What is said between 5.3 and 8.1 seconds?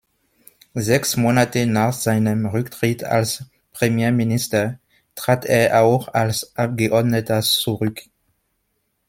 er auch als Abgeordneter zurück.